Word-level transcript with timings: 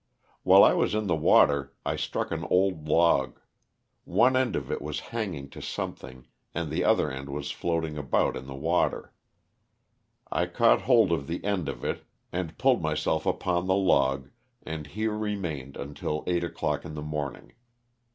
While 0.41 0.63
I 0.63 0.73
was 0.73 0.95
in 0.95 1.05
the 1.05 1.15
water 1.15 1.75
I 1.85 1.95
struck 1.95 2.31
an 2.31 2.43
old 2.49 2.87
log; 2.87 3.39
one 4.03 4.35
end 4.35 4.55
of 4.55 4.71
it 4.71 4.81
was 4.81 4.99
hanging 5.13 5.47
to 5.51 5.61
something 5.61 6.25
and 6.55 6.71
the 6.71 6.83
other 6.83 7.11
end 7.11 7.29
was 7.29 7.51
floating 7.51 7.99
about 7.99 8.35
in 8.35 8.47
the 8.47 8.55
water. 8.55 9.13
I 10.31 10.47
caught 10.47 10.81
hold 10.81 11.11
of 11.11 11.27
the 11.27 11.45
end 11.45 11.69
of 11.69 11.85
it 11.85 12.03
and 12.31 12.57
pulled 12.57 12.81
LOSS 12.81 13.05
OF 13.05 13.23
THE 13.25 13.29
SULTANA. 13.29 13.35
109 13.35 13.61
myself 13.61 13.61
upon 13.61 13.67
the 13.67 13.75
log 13.75 14.29
and 14.63 14.87
here 14.87 15.15
remained 15.15 15.77
until 15.77 16.23
eight 16.25 16.43
o'clock 16.43 16.83
in 16.83 16.95
the 16.95 17.03
morning. 17.03 17.51